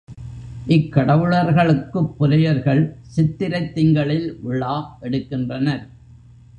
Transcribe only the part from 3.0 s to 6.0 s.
சித்திரைத் திங்களில் விழா எடுக்கின்றனர்.